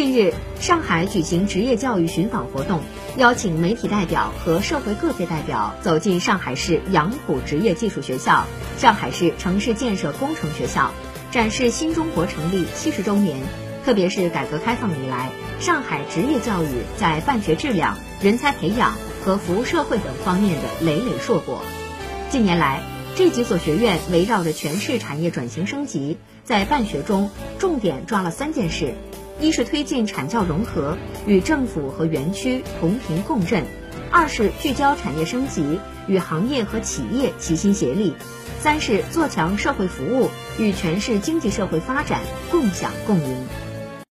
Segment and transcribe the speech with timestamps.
[0.00, 2.80] 近日，上海举行职业教育寻访活动，
[3.18, 8.46] 邀请媒体代表和社会各界代表走进上海市杨浦职业技术学校、
[8.78, 10.90] 上海市城市建设工程学校，
[11.30, 13.36] 展示新中国成立七十周年，
[13.84, 21.60] 特别是改革开放以来，上海职业教育在办学质量、人才培养和服务社会等方面的累累硕果。
[22.30, 22.80] 近年来，
[23.16, 28.94] 这几所学院围绕着全市产业转型升级，在办学中重点抓了三件事。
[29.40, 30.96] 一是推进产教融合，
[31.26, 33.62] 与政府和园区同频共振；
[34.10, 38.12] 二是聚焦产业升级，与行业和企业齐心协力；
[38.60, 42.20] 三是做强社会服务，与全市经济社会发展
[42.50, 43.36] 共享共赢。